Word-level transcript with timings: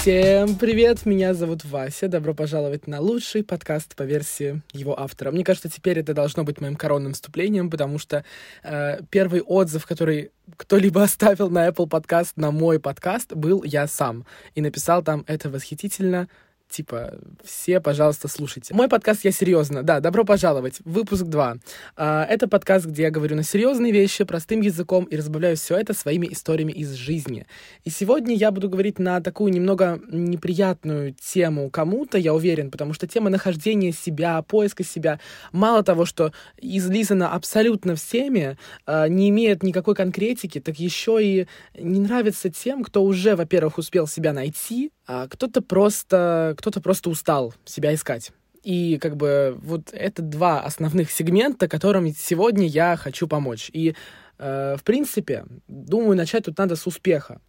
Всем 0.00 0.56
привет, 0.56 1.04
меня 1.04 1.34
зовут 1.34 1.62
Вася. 1.66 2.08
Добро 2.08 2.32
пожаловать 2.32 2.86
на 2.86 3.00
лучший 3.00 3.44
подкаст 3.44 3.94
по 3.94 4.04
версии 4.04 4.62
его 4.72 4.98
автора. 4.98 5.30
Мне 5.30 5.44
кажется, 5.44 5.68
теперь 5.68 5.98
это 5.98 6.14
должно 6.14 6.42
быть 6.42 6.58
моим 6.58 6.74
коронным 6.74 7.12
вступлением, 7.12 7.68
потому 7.68 7.98
что 7.98 8.24
э, 8.62 9.00
первый 9.10 9.42
отзыв, 9.42 9.84
который 9.84 10.30
кто-либо 10.56 11.02
оставил 11.02 11.50
на 11.50 11.68
Apple 11.68 11.86
подкаст 11.86 12.38
на 12.38 12.50
мой 12.50 12.80
подкаст, 12.80 13.34
был 13.34 13.62
я 13.62 13.86
сам. 13.86 14.24
И 14.54 14.62
написал 14.62 15.02
там 15.02 15.22
«Это 15.26 15.50
восхитительно, 15.50 16.28
типа, 16.70 17.18
все, 17.44 17.80
пожалуйста, 17.80 18.28
слушайте. 18.28 18.72
Мой 18.74 18.88
подкаст 18.88 19.24
«Я 19.24 19.32
серьезно». 19.32 19.82
Да, 19.82 20.00
добро 20.00 20.24
пожаловать. 20.24 20.78
Выпуск 20.84 21.24
2. 21.24 21.56
А, 21.96 22.24
это 22.24 22.48
подкаст, 22.48 22.86
где 22.86 23.02
я 23.02 23.10
говорю 23.10 23.36
на 23.36 23.42
серьезные 23.42 23.92
вещи, 23.92 24.24
простым 24.24 24.60
языком 24.60 25.04
и 25.04 25.16
разбавляю 25.16 25.56
все 25.56 25.76
это 25.76 25.92
своими 25.92 26.28
историями 26.30 26.72
из 26.72 26.92
жизни. 26.92 27.46
И 27.84 27.90
сегодня 27.90 28.34
я 28.34 28.52
буду 28.52 28.68
говорить 28.68 28.98
на 28.98 29.20
такую 29.20 29.52
немного 29.52 30.00
неприятную 30.08 31.14
тему 31.14 31.70
кому-то, 31.70 32.18
я 32.18 32.32
уверен, 32.32 32.70
потому 32.70 32.94
что 32.94 33.06
тема 33.06 33.30
нахождения 33.30 33.92
себя, 33.92 34.40
поиска 34.42 34.84
себя, 34.84 35.18
мало 35.52 35.82
того, 35.82 36.04
что 36.04 36.32
излизана 36.56 37.32
абсолютно 37.32 37.96
всеми, 37.96 38.56
а, 38.86 39.08
не 39.08 39.28
имеет 39.30 39.62
никакой 39.62 39.94
конкретики, 39.96 40.60
так 40.60 40.78
еще 40.78 41.18
и 41.20 41.46
не 41.74 42.00
нравится 42.00 42.48
тем, 42.48 42.84
кто 42.84 43.02
уже, 43.02 43.34
во-первых, 43.34 43.78
успел 43.78 44.06
себя 44.06 44.32
найти, 44.32 44.92
а 45.12 45.26
кто-то 45.26 45.60
просто, 45.60 46.54
кто-то 46.56 46.80
просто 46.80 47.10
устал 47.10 47.52
себя 47.64 47.92
искать. 47.94 48.30
И 48.62 48.96
как 48.98 49.16
бы 49.16 49.58
вот 49.60 49.92
это 49.92 50.22
два 50.22 50.60
основных 50.60 51.10
сегмента, 51.10 51.66
которым 51.66 52.14
сегодня 52.14 52.68
я 52.68 52.96
хочу 52.96 53.26
помочь. 53.26 53.70
И 53.72 53.96
э, 54.38 54.76
в 54.78 54.84
принципе, 54.84 55.46
думаю, 55.66 56.16
начать 56.16 56.44
тут 56.44 56.58
надо 56.58 56.76
с 56.76 56.86
успеха. 56.86 57.40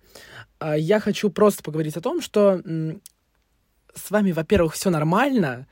Э, 0.60 0.74
я 0.76 1.00
хочу 1.00 1.30
просто 1.30 1.62
поговорить 1.62 1.96
о 1.98 2.02
том, 2.02 2.20
что 2.20 2.64
с 3.94 4.10
вами, 4.10 4.32
во-первых, 4.32 4.74
все 4.74 4.90
нормально, 4.90 5.68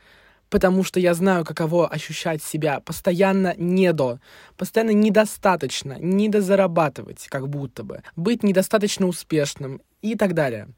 потому 0.49 0.83
что 0.83 0.99
я 0.99 1.13
знаю, 1.13 1.45
каково 1.45 1.87
ощущать 1.87 2.43
себя 2.43 2.79
постоянно 2.79 3.53
недо, 3.57 4.19
постоянно 4.57 4.91
недостаточно, 4.91 5.97
недозарабатывать, 5.99 7.27
как 7.29 7.47
будто 7.47 7.83
бы, 7.83 8.03
быть 8.15 8.43
недостаточно 8.43 9.07
успешным 9.07 9.81
и 10.01 10.15
так 10.15 10.33
далее. 10.33 10.69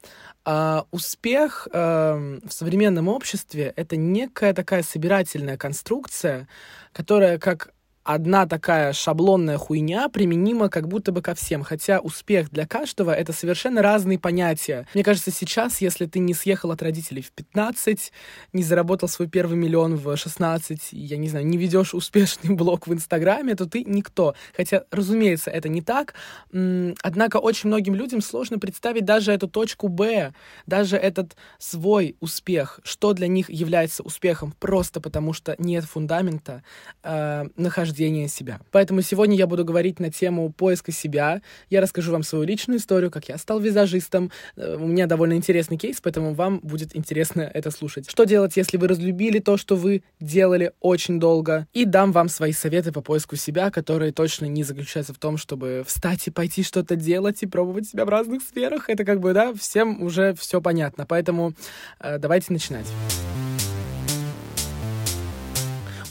А, 0.44 0.86
успех 0.90 1.68
а, 1.72 2.38
в 2.44 2.52
современном 2.52 3.08
обществе 3.08 3.72
это 3.76 3.96
некая 3.96 4.52
такая 4.52 4.82
собирательная 4.82 5.56
конструкция, 5.56 6.48
которая 6.92 7.38
как 7.38 7.72
одна 8.04 8.46
такая 8.46 8.92
шаблонная 8.92 9.58
хуйня 9.58 10.08
применима 10.08 10.68
как 10.68 10.88
будто 10.88 11.12
бы 11.12 11.22
ко 11.22 11.34
всем, 11.34 11.62
хотя 11.62 12.00
успех 12.00 12.50
для 12.50 12.66
каждого— 12.66 13.10
это 13.12 13.32
совершенно 13.32 13.82
разные 13.82 14.18
понятия. 14.18 14.86
Мне 14.94 15.04
кажется, 15.04 15.30
сейчас, 15.30 15.80
если 15.80 16.06
ты 16.06 16.18
не 16.18 16.34
съехал 16.34 16.72
от 16.72 16.82
родителей 16.82 17.22
в 17.22 17.30
15, 17.30 18.12
не 18.52 18.62
заработал 18.62 19.08
свой 19.08 19.28
первый 19.28 19.56
миллион 19.56 19.96
в 19.96 20.16
16, 20.16 20.88
я 20.92 21.16
не 21.16 21.28
знаю, 21.28 21.46
не 21.46 21.58
ведешь 21.58 21.94
успешный 21.94 22.50
блог 22.54 22.86
в 22.86 22.92
Инстаграме, 22.92 23.54
то 23.54 23.66
ты 23.66 23.84
никто. 23.84 24.34
Хотя, 24.56 24.84
разумеется, 24.90 25.50
это 25.50 25.68
не 25.68 25.80
так. 25.80 26.14
Однако 26.50 27.36
очень 27.36 27.68
многим 27.68 27.94
людям 27.94 28.20
сложно 28.20 28.58
представить 28.58 29.04
даже 29.04 29.32
эту 29.32 29.48
точку 29.48 29.88
Б, 29.88 30.32
даже 30.66 30.96
этот 30.96 31.36
свой 31.58 32.16
успех, 32.20 32.80
что 32.82 33.12
для 33.12 33.28
них 33.28 33.48
является 33.48 34.02
успехом, 34.02 34.54
просто 34.58 35.00
потому 35.00 35.32
что 35.32 35.54
нет 35.58 35.84
фундамента 35.84 36.62
э, 37.02 37.46
нахождения 37.56 37.91
нахождения 37.92 38.28
себя. 38.28 38.60
Поэтому 38.70 39.02
сегодня 39.02 39.36
я 39.36 39.46
буду 39.46 39.64
говорить 39.64 40.00
на 40.00 40.10
тему 40.10 40.52
поиска 40.52 40.92
себя. 40.92 41.42
Я 41.70 41.80
расскажу 41.80 42.12
вам 42.12 42.22
свою 42.22 42.44
личную 42.44 42.78
историю, 42.78 43.10
как 43.10 43.28
я 43.28 43.38
стал 43.38 43.60
визажистом. 43.60 44.30
Э, 44.56 44.76
у 44.76 44.86
меня 44.86 45.06
довольно 45.06 45.34
интересный 45.34 45.76
кейс, 45.76 46.00
поэтому 46.00 46.34
вам 46.34 46.60
будет 46.62 46.96
интересно 46.96 47.42
это 47.42 47.70
слушать. 47.70 48.10
Что 48.10 48.24
делать, 48.24 48.56
если 48.56 48.78
вы 48.78 48.88
разлюбили 48.88 49.38
то, 49.40 49.56
что 49.56 49.76
вы 49.76 50.02
делали 50.20 50.72
очень 50.80 51.20
долго? 51.20 51.66
И 51.74 51.84
дам 51.84 52.12
вам 52.12 52.28
свои 52.28 52.52
советы 52.52 52.92
по 52.92 53.02
поиску 53.02 53.36
себя, 53.36 53.70
которые 53.70 54.12
точно 54.12 54.46
не 54.46 54.64
заключаются 54.64 55.12
в 55.12 55.18
том, 55.18 55.36
чтобы 55.36 55.84
встать 55.86 56.26
и 56.26 56.30
пойти 56.30 56.62
что-то 56.62 56.96
делать 56.96 57.42
и 57.42 57.46
пробовать 57.46 57.88
себя 57.88 58.04
в 58.04 58.08
разных 58.08 58.42
сферах. 58.42 58.88
Это 58.88 59.04
как 59.04 59.20
бы, 59.20 59.32
да, 59.32 59.52
всем 59.54 60.02
уже 60.02 60.34
все 60.34 60.60
понятно. 60.60 61.04
Поэтому 61.06 61.52
э, 62.00 62.18
давайте 62.18 62.52
начинать. 62.52 62.86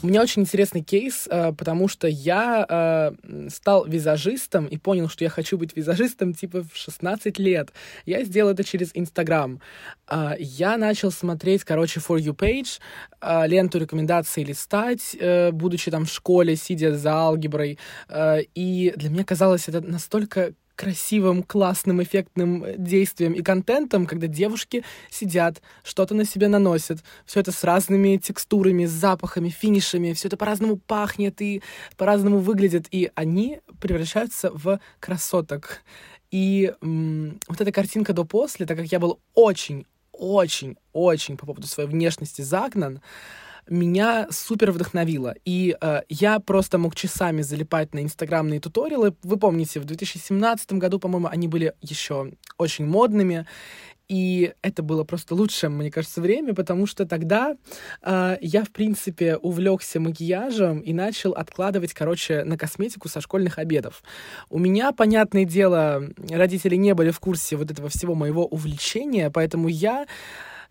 У 0.04 0.08
меня 0.08 0.24
очень 0.24 0.42
интересный 0.42 0.82
кейс, 0.82 1.28
э, 1.30 1.54
потому 1.54 1.88
что 1.88 2.08
я 2.08 2.66
э, 2.68 3.50
стал 3.50 3.86
визажистом 3.86 4.66
и 4.66 4.78
понял, 4.78 5.10
что 5.10 5.24
я 5.24 5.30
хочу 5.30 5.60
быть 5.60 5.76
визажистом 5.78 6.34
типа 6.34 6.64
в 6.64 6.76
16 6.76 7.38
лет. 7.38 7.72
Я 8.08 8.24
сделал 8.24 8.52
это 8.52 8.64
через 8.64 8.90
Инстаграм. 8.96 9.62
Э, 10.10 10.32
я 10.40 10.78
начал 10.78 11.12
смотреть, 11.12 11.64
короче, 11.66 12.00
For 12.00 12.18
You 12.18 12.36
Page, 12.36 12.80
ленту 13.48 13.78
рекомендаций 13.78 14.44
листать, 14.44 15.16
будучи 15.52 15.92
там 15.92 16.06
в 16.06 16.12
школе, 16.12 16.56
сидя 16.56 16.98
за 16.98 17.14
алгеброй. 17.14 17.78
И 18.56 18.94
для 18.96 19.10
меня 19.12 19.24
казалось 19.24 19.68
это 19.68 19.82
настолько 19.82 20.54
красивым, 20.82 21.44
классным, 21.44 22.02
эффектным 22.02 22.66
действием 22.76 23.34
и 23.34 23.44
контентом, 23.44 24.08
когда 24.08 24.26
девушки 24.26 24.84
сидят, 25.12 25.62
что-то 25.84 26.16
на 26.16 26.26
себя 26.26 26.50
наносят. 26.50 27.04
Все 27.28 27.40
это 27.40 27.52
с 27.52 27.64
разными 27.64 28.18
текстурами, 28.18 28.86
запахами, 28.86 29.50
финишами. 29.50 30.14
Все 30.14 30.28
это 30.28 30.38
по-разному 30.38 30.78
пахнет 30.78 31.40
и 31.40 31.62
по-разному 31.98 32.40
выглядит. 32.40 32.88
И 32.90 33.12
они 33.14 33.60
превращаются 33.80 34.50
в 34.52 34.80
красоток. 35.00 35.84
И 36.32 36.74
м- 36.82 37.40
вот 37.48 37.62
эта 37.62 37.72
картинка 37.72 38.14
до-после, 38.14 38.66
так 38.66 38.78
как 38.78 38.88
я 38.92 39.00
был 39.00 39.20
очень, 39.36 39.86
очень, 40.12 40.78
очень 40.94 41.38
по 41.38 41.46
поводу 41.46 41.68
своей 41.68 41.90
внешности 41.90 42.42
загнан, 42.42 43.02
меня 43.70 44.28
супер 44.32 44.72
вдохновило. 44.72 45.36
И 45.46 45.76
э, 45.80 46.02
я 46.10 46.40
просто 46.40 46.78
мог 46.78 46.96
часами 46.96 47.42
залипать 47.42 47.94
на 47.94 48.00
инстаграмные 48.00 48.60
туториалы. 48.60 49.16
Вы 49.24 49.38
помните, 49.38 49.80
в 49.80 49.86
2017 49.86 50.74
году, 50.74 51.00
по-моему, 51.00 51.28
они 51.28 51.48
были 51.48 51.74
еще 51.82 52.32
очень 52.58 52.86
модными. 52.86 53.46
И 54.12 54.54
это 54.62 54.84
было 54.84 55.06
просто 55.06 55.36
лучшее, 55.36 55.70
мне 55.70 55.90
кажется, 55.90 56.20
время, 56.20 56.54
потому 56.54 56.86
что 56.86 57.06
тогда 57.06 57.56
э, 58.02 58.38
я, 58.42 58.66
в 58.66 58.70
принципе, 58.72 59.38
увлекся 59.38 60.02
макияжем 60.02 60.80
и 60.80 60.92
начал 60.92 61.32
откладывать, 61.32 61.94
короче, 61.94 62.44
на 62.44 62.58
косметику 62.58 63.08
со 63.08 63.22
школьных 63.22 63.58
обедов. 63.58 64.04
У 64.50 64.60
меня, 64.60 64.92
понятное 64.92 65.46
дело, 65.46 66.10
родители 66.30 66.76
не 66.76 66.94
были 66.94 67.12
в 67.12 67.22
курсе 67.22 67.56
вот 67.56 67.72
этого 67.72 67.88
всего 67.88 68.14
моего 68.14 68.46
увлечения, 68.46 69.30
поэтому 69.30 69.70
я 69.70 70.06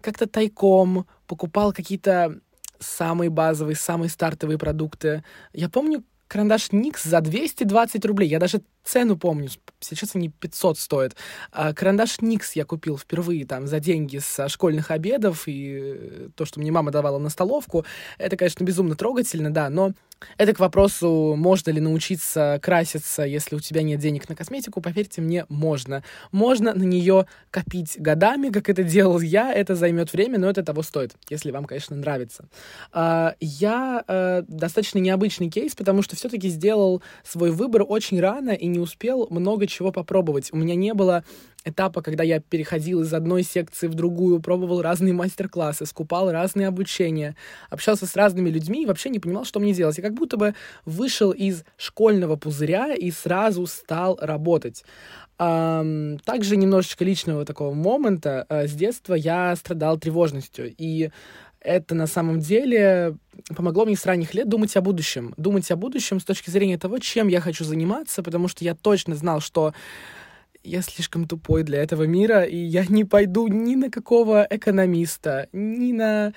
как-то 0.02 0.26
тайком 0.26 1.06
покупал 1.26 1.72
какие-то 1.72 2.40
самые 2.80 3.30
базовые, 3.30 3.76
самые 3.76 4.08
стартовые 4.08 4.58
продукты. 4.58 5.22
Я 5.52 5.68
помню 5.68 6.04
карандаш 6.28 6.72
Никс 6.72 7.04
за 7.04 7.20
220 7.20 8.04
рублей. 8.04 8.28
Я 8.28 8.38
даже 8.38 8.62
цену 8.84 9.16
помню, 9.16 9.48
сейчас 9.80 10.14
они 10.14 10.28
500 10.28 10.78
стоят. 10.78 11.16
А 11.52 11.72
карандаш 11.72 12.20
Никс 12.20 12.52
я 12.52 12.64
купил 12.64 12.98
впервые 12.98 13.46
там 13.46 13.66
за 13.66 13.80
деньги 13.80 14.18
со 14.18 14.48
школьных 14.48 14.90
обедов, 14.90 15.44
и 15.46 16.30
то, 16.36 16.44
что 16.44 16.60
мне 16.60 16.70
мама 16.70 16.90
давала 16.90 17.18
на 17.18 17.28
столовку, 17.28 17.84
это, 18.18 18.36
конечно, 18.36 18.64
безумно 18.64 18.94
трогательно, 18.94 19.52
да, 19.52 19.70
но 19.70 19.92
это 20.36 20.52
к 20.52 20.60
вопросу, 20.60 21.34
можно 21.36 21.70
ли 21.70 21.80
научиться 21.80 22.58
краситься, 22.62 23.22
если 23.22 23.56
у 23.56 23.60
тебя 23.60 23.82
нет 23.82 24.00
денег 24.00 24.28
на 24.28 24.36
косметику, 24.36 24.80
поверьте 24.80 25.20
мне, 25.20 25.46
можно. 25.48 26.02
Можно 26.30 26.74
на 26.74 26.82
нее 26.82 27.26
копить 27.50 27.96
годами, 27.98 28.50
как 28.50 28.68
это 28.68 28.82
делал 28.82 29.20
я, 29.20 29.52
это 29.52 29.74
займет 29.74 30.12
время, 30.12 30.38
но 30.38 30.50
это 30.50 30.62
того 30.62 30.82
стоит, 30.82 31.12
если 31.28 31.50
вам, 31.50 31.64
конечно, 31.64 31.96
нравится. 31.96 32.48
А, 32.92 33.34
я 33.40 34.04
э, 34.06 34.42
достаточно 34.46 34.98
необычный 34.98 35.48
кейс, 35.48 35.74
потому 35.74 36.02
что 36.02 36.16
все-таки 36.16 36.48
сделал 36.48 37.02
свой 37.24 37.50
выбор 37.50 37.84
очень 37.86 38.20
рано 38.20 38.50
и 38.50 38.66
не 38.70 38.78
успел 38.78 39.26
много 39.30 39.66
чего 39.66 39.92
попробовать. 39.92 40.52
У 40.52 40.56
меня 40.56 40.74
не 40.74 40.94
было 40.94 41.24
этапа, 41.64 42.02
когда 42.02 42.24
я 42.24 42.40
переходил 42.40 43.02
из 43.02 43.12
одной 43.12 43.42
секции 43.42 43.86
в 43.86 43.94
другую, 43.94 44.40
пробовал 44.40 44.82
разные 44.82 45.12
мастер-классы, 45.12 45.86
скупал 45.86 46.30
разные 46.30 46.68
обучения, 46.68 47.36
общался 47.68 48.06
с 48.06 48.16
разными 48.16 48.48
людьми 48.48 48.82
и 48.82 48.86
вообще 48.86 49.10
не 49.10 49.18
понимал, 49.18 49.44
что 49.44 49.60
мне 49.60 49.72
делать. 49.72 49.98
Я 49.98 50.02
как 50.02 50.14
будто 50.14 50.36
бы 50.36 50.54
вышел 50.84 51.32
из 51.32 51.64
школьного 51.76 52.36
пузыря 52.36 52.94
и 52.94 53.10
сразу 53.10 53.66
стал 53.66 54.18
работать. 54.20 54.84
Также 55.36 56.56
немножечко 56.56 57.02
личного 57.02 57.46
такого 57.46 57.72
момента. 57.72 58.44
Э, 58.50 58.68
с 58.68 58.72
детства 58.72 59.14
я 59.14 59.56
страдал 59.56 59.98
тревожностью, 59.98 60.74
и 60.76 61.10
это 61.60 61.94
на 61.94 62.06
самом 62.06 62.40
деле 62.40 63.16
помогло 63.54 63.84
мне 63.84 63.96
с 63.96 64.06
ранних 64.06 64.34
лет 64.34 64.48
думать 64.48 64.76
о 64.76 64.80
будущем. 64.80 65.34
Думать 65.36 65.70
о 65.70 65.76
будущем 65.76 66.20
с 66.20 66.24
точки 66.24 66.50
зрения 66.50 66.78
того, 66.78 66.98
чем 66.98 67.28
я 67.28 67.40
хочу 67.40 67.64
заниматься, 67.64 68.22
потому 68.22 68.48
что 68.48 68.64
я 68.64 68.74
точно 68.74 69.14
знал, 69.14 69.40
что 69.40 69.74
я 70.62 70.82
слишком 70.82 71.26
тупой 71.26 71.62
для 71.62 71.82
этого 71.82 72.04
мира, 72.04 72.42
и 72.42 72.56
я 72.56 72.84
не 72.86 73.04
пойду 73.04 73.48
ни 73.48 73.74
на 73.74 73.90
какого 73.90 74.46
экономиста, 74.48 75.48
ни 75.52 75.92
на 75.92 76.32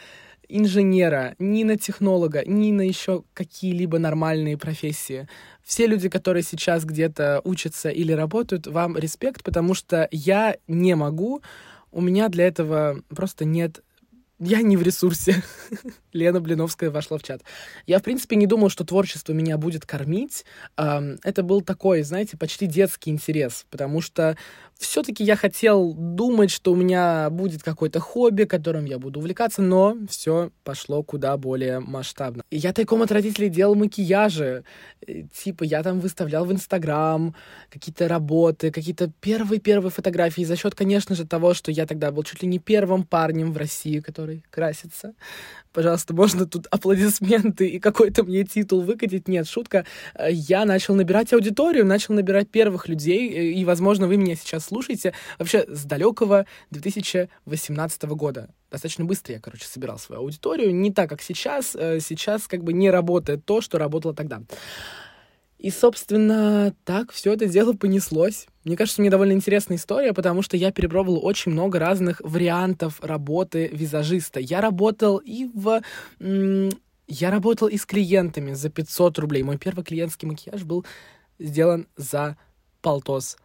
инженера, 0.48 1.36
ни 1.40 1.64
на 1.64 1.78
технолога, 1.78 2.44
ни 2.46 2.72
на 2.72 2.81
еще 2.81 3.24
какие-либо 3.34 4.00
нормальные 4.00 4.58
профессии. 4.58 5.28
Все 5.64 5.88
люди, 5.88 6.10
которые 6.10 6.44
сейчас 6.44 6.86
где-то 6.86 7.42
учатся 7.44 7.90
или 7.90 8.12
работают, 8.12 8.68
вам 8.68 8.98
респект, 8.98 9.44
потому 9.44 9.74
что 9.74 10.08
я 10.12 10.58
не 10.68 10.96
могу 10.96 11.42
у 11.92 12.02
меня 12.02 12.28
для 12.30 12.48
этого 12.48 13.02
просто 13.10 13.46
нет 13.46 13.84
я 14.44 14.62
не 14.62 14.78
в 14.78 14.81
ресурсе. 14.81 15.44
Лена 16.13 16.42
Блиновская 16.42 16.92
вошла 16.92 17.18
в 17.18 17.24
чат. 17.24 17.42
Я, 17.88 18.00
в 18.00 18.04
принципе, 18.04 18.36
не 18.36 18.48
думал, 18.48 18.69
что 18.69 18.84
творчество 18.84 19.34
меня 19.34 19.57
будет 19.57 19.86
кормить. 19.86 20.45
Это 20.75 21.44
был 21.44 21.62
такой, 21.62 22.04
знаете, 22.04 22.38
почти 22.38 22.68
детский 22.68 23.12
интерес, 23.12 23.66
потому 23.69 24.01
что 24.01 24.38
все-таки 24.83 25.24
я 25.24 25.35
хотел 25.35 25.94
думать, 25.94 26.51
что 26.51 26.74
у 26.74 26.75
меня 26.75 27.30
будет 27.30 27.63
какое-то 27.63 28.00
хобби, 28.00 28.44
которым 28.44 28.85
я 28.85 29.00
буду 29.00 29.19
увлекаться, 29.19 29.62
но 29.62 29.97
все 30.09 30.51
пошло 30.63 31.03
куда 31.03 31.35
более 31.38 31.80
масштабно. 31.80 32.44
Я 32.51 32.74
тайком 32.74 33.01
от 33.01 33.12
родителей 33.12 33.50
делал 33.50 33.75
макияжи. 33.75 34.63
Э, 35.07 35.24
типа 35.33 35.63
я 35.63 35.81
там 35.83 36.00
выставлял 36.00 36.45
в 36.45 36.51
Инстаграм 36.51 37.35
какие-то 37.69 38.07
работы, 38.07 38.71
какие-то 38.71 39.12
первые-первые 39.21 39.91
фотографии. 39.91 40.44
За 40.44 40.56
счет, 40.56 40.75
конечно 40.75 41.15
же, 41.15 41.25
того, 41.25 41.53
что 41.53 41.71
я 41.71 41.86
тогда 41.86 42.12
был 42.12 42.24
чуть 42.24 42.44
ли 42.44 42.47
не 42.47 42.59
первым 42.59 43.03
парнем 43.03 43.53
в 43.53 43.57
России, 43.57 44.00
который 44.00 44.44
красится. 44.50 45.13
Пожалуйста, 45.71 46.13
можно 46.13 46.45
тут 46.45 46.68
аплодисменты 46.69 47.68
и 47.68 47.79
какой-то 47.79 48.24
мне 48.24 48.44
титул 48.44 48.81
выкатить? 48.81 49.27
Нет, 49.27 49.47
шутка. 49.47 49.86
Э, 50.13 50.27
я 50.29 50.65
начал 50.65 50.94
набирать 50.95 51.33
аудиторию, 51.33 51.86
начал 51.86 52.13
набирать 52.13 52.50
первых 52.50 52.88
людей, 52.88 53.29
э, 53.29 53.44
и, 53.53 53.65
возможно, 53.65 54.07
вы 54.07 54.18
меня 54.18 54.36
сейчас 54.36 54.69
слушаете 54.74 55.14
вообще 55.38 55.66
с 55.68 55.86
далекого 55.86 56.46
2018 56.72 58.04
года. 58.04 58.50
Достаточно 58.72 59.06
быстро 59.06 59.34
я, 59.34 59.40
короче, 59.40 59.66
собирал 59.66 60.00
свою 60.00 60.22
аудиторию. 60.22 60.74
Не 60.74 60.92
так, 60.92 61.10
как 61.10 61.22
сейчас. 61.22 61.75
Э, 61.75 62.00
сейчас 62.00 62.48
как 62.48 62.64
бы 62.64 62.74
не 62.74 62.90
работает 62.90 63.46
то, 63.46 63.62
что 63.62 63.78
работало 63.78 64.16
тогда. 64.16 64.42
И, 65.60 65.70
собственно, 65.70 66.75
так 66.84 67.12
все 67.12 67.34
это 67.34 67.48
дело 67.48 67.74
понеслось. 67.74 68.48
Мне 68.64 68.75
кажется, 68.75 69.00
мне 69.00 69.10
довольно 69.10 69.34
интересная 69.34 69.78
история, 69.78 70.14
потому 70.14 70.42
что 70.42 70.58
я 70.58 70.72
перепробовал 70.72 71.24
очень 71.24 71.52
много 71.52 71.80
разных 71.80 72.20
вариантов 72.22 73.00
работы 73.02 73.70
визажиста. 73.72 74.40
Я 74.40 74.60
работал 74.60 75.18
и 75.18 75.46
в... 75.54 75.81
Я 77.08 77.31
работал 77.31 77.68
и 77.68 77.78
с 77.78 77.86
клиентами 77.86 78.54
за 78.54 78.70
500 78.70 79.20
рублей. 79.20 79.44
Мой 79.44 79.58
первый 79.58 79.86
клиентский 79.86 80.28
макияж 80.28 80.64
был 80.64 80.86
сделан 81.38 81.88
за 81.96 82.38
полтос 82.81 83.38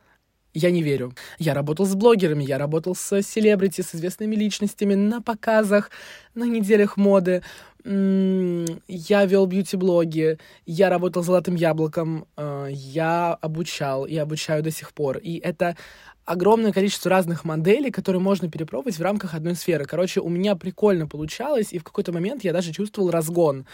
я 0.58 0.70
не 0.70 0.82
верю. 0.82 1.12
Я 1.38 1.54
работал 1.54 1.86
с 1.86 1.94
блогерами, 1.94 2.44
я 2.44 2.58
работал 2.58 2.94
с 2.94 3.22
селебрити, 3.22 3.82
с 3.82 3.94
известными 3.94 4.34
личностями 4.36 4.94
на 4.94 5.22
показах, 5.22 5.90
на 6.34 6.44
неделях 6.44 6.96
моды. 6.96 7.42
Я 7.84 9.24
вел 9.24 9.46
бьюти-блоги, 9.46 10.38
я 10.66 10.90
работал 10.90 11.22
золотым 11.22 11.54
яблоком, 11.54 12.26
э, 12.36 12.68
я 12.70 13.34
обучал 13.40 14.04
и 14.04 14.16
обучаю 14.16 14.62
до 14.62 14.70
сих 14.70 14.92
пор. 14.92 15.18
И 15.18 15.38
это 15.38 15.76
огромное 16.24 16.72
количество 16.72 17.10
разных 17.10 17.44
моделей, 17.44 17.90
которые 17.90 18.20
можно 18.20 18.50
перепробовать 18.50 18.98
в 18.98 19.02
рамках 19.02 19.34
одной 19.34 19.54
сферы. 19.54 19.84
Короче, 19.84 20.20
у 20.20 20.28
меня 20.28 20.56
прикольно 20.56 21.06
получалось, 21.06 21.72
и 21.72 21.78
в 21.78 21.84
какой-то 21.84 22.12
момент 22.12 22.44
я 22.44 22.52
даже 22.52 22.72
чувствовал 22.72 23.10
разгон. 23.10 23.64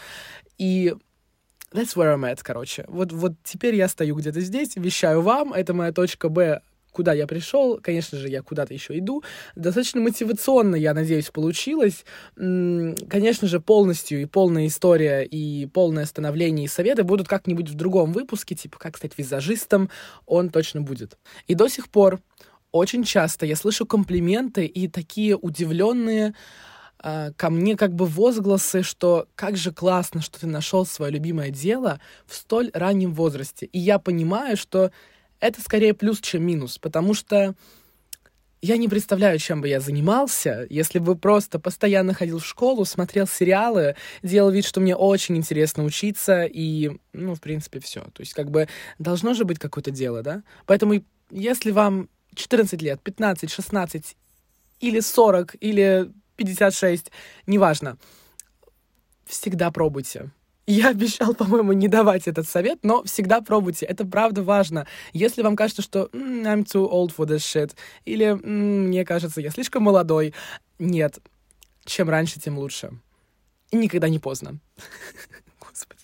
И 0.57 0.93
That's 1.71 1.95
where 1.97 2.15
I'm 2.15 2.23
at, 2.23 2.39
короче. 2.41 2.85
Вот, 2.87 3.11
вот 3.11 3.33
теперь 3.43 3.75
я 3.75 3.89
стою 3.89 4.15
где-то 4.15 4.39
здесь, 4.39 4.77
вещаю 4.77 5.21
вам, 5.21 5.51
это 5.51 5.73
моя 5.73 5.91
точка 5.91 6.29
Б, 6.29 6.61
куда 6.95 7.11
я 7.11 7.27
пришел. 7.27 7.77
Конечно 7.83 8.17
же, 8.17 8.29
я 8.29 8.41
куда-то 8.41 8.73
еще 8.73 8.97
иду. 8.97 9.21
Достаточно 9.55 9.99
мотивационно, 9.99 10.77
я 10.77 10.93
надеюсь, 10.93 11.29
получилось. 11.29 12.05
Конечно 12.35 13.47
же, 13.47 13.59
полностью 13.59 14.21
и 14.21 14.25
полная 14.25 14.67
история, 14.67 15.23
и 15.23 15.65
полное 15.65 16.05
становление 16.05 16.65
и 16.65 16.69
советы 16.69 17.03
будут 17.03 17.27
как-нибудь 17.27 17.69
в 17.69 17.73
другом 17.73 18.13
выпуске, 18.13 18.55
типа 18.55 18.79
как 18.79 18.95
стать 18.95 19.17
визажистом, 19.17 19.89
он 20.25 20.49
точно 20.49 20.81
будет. 20.81 21.17
И 21.47 21.53
до 21.53 21.67
сих 21.67 21.89
пор 21.89 22.21
очень 22.71 23.03
часто 23.03 23.45
я 23.45 23.57
слышу 23.57 23.85
комплименты 23.85 24.65
и 24.65 24.87
такие 24.87 25.35
удивленные 25.35 26.33
а, 26.99 27.31
ко 27.33 27.49
мне 27.49 27.75
как 27.75 27.93
бы 27.93 28.05
возгласы, 28.05 28.83
что 28.83 29.27
как 29.35 29.57
же 29.57 29.71
классно, 29.71 30.21
что 30.21 30.39
ты 30.39 30.47
нашел 30.47 30.85
свое 30.85 31.11
любимое 31.11 31.51
дело 31.51 31.99
в 32.25 32.35
столь 32.35 32.71
раннем 32.73 33.13
возрасте. 33.13 33.65
И 33.67 33.79
я 33.79 33.99
понимаю, 33.99 34.55
что 34.55 34.91
это 35.39 35.61
скорее 35.61 35.93
плюс, 35.93 36.19
чем 36.19 36.45
минус, 36.45 36.77
потому 36.77 37.13
что 37.13 37.55
я 38.61 38.77
не 38.77 38.87
представляю, 38.87 39.37
чем 39.37 39.61
бы 39.61 39.67
я 39.67 39.79
занимался, 39.79 40.65
если 40.69 40.97
бы 40.97 41.15
просто 41.15 41.59
постоянно 41.59 42.13
ходил 42.13 42.39
в 42.39 42.45
школу, 42.45 42.83
смотрел 42.83 43.27
сериалы, 43.27 43.95
делал 44.23 44.49
вид, 44.49 44.65
что 44.65 44.79
мне 44.79 44.95
очень 44.95 45.37
интересно 45.37 45.83
учиться, 45.83 46.45
и, 46.45 46.91
ну, 47.13 47.35
в 47.35 47.41
принципе, 47.41 47.79
все. 47.79 48.01
То 48.01 48.21
есть, 48.21 48.33
как 48.33 48.49
бы, 48.49 48.67
должно 48.97 49.35
же 49.35 49.45
быть 49.45 49.59
какое-то 49.59 49.91
дело, 49.91 50.23
да? 50.23 50.41
Поэтому, 50.65 51.03
если 51.29 51.69
вам 51.69 52.09
14 52.33 52.81
лет, 52.81 53.01
15, 53.01 53.51
16 53.51 54.17
или 54.79 54.99
40, 54.99 55.55
или 55.59 56.11
56, 56.35 57.11
неважно. 57.45 57.97
Всегда 59.25 59.69
пробуйте. 59.69 60.31
Я 60.67 60.89
обещал, 60.89 61.33
по-моему, 61.33 61.73
не 61.73 61.87
давать 61.87 62.27
этот 62.27 62.47
совет, 62.47 62.79
но 62.83 63.03
всегда 63.03 63.41
пробуйте. 63.41 63.85
Это 63.85 64.05
правда 64.05 64.43
важно. 64.43 64.87
Если 65.13 65.41
вам 65.41 65.55
кажется, 65.55 65.81
что 65.81 66.09
I'm 66.13 66.63
too 66.63 66.89
old 66.89 67.13
for 67.15 67.25
this 67.25 67.37
shit, 67.37 67.73
или 68.05 68.31
мне 68.31 69.05
кажется, 69.05 69.41
я 69.41 69.49
слишком 69.49 69.83
молодой, 69.83 70.33
нет. 70.79 71.19
Чем 71.85 72.09
раньше, 72.09 72.39
тем 72.39 72.57
лучше. 72.57 72.91
И 73.71 73.77
никогда 73.77 74.09
не 74.09 74.19
поздно. 74.19 74.59
Господи. 75.59 76.01